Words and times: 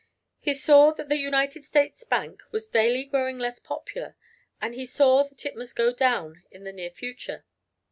He 0.39 0.55
saw 0.55 0.93
that 0.93 1.09
the 1.09 1.17
United 1.19 1.63
States 1.63 2.03
Bank 2.03 2.41
was 2.49 2.67
daily 2.67 3.03
growing 3.03 3.37
less 3.37 3.59
popular, 3.59 4.15
and 4.59 4.73
he 4.73 4.83
saw 4.87 5.21
that 5.25 5.45
it 5.45 5.55
must 5.55 5.75
go 5.75 5.93
down 5.93 6.41
in 6.49 6.63
the 6.63 6.73
near 6.73 6.89
future. 6.89 7.45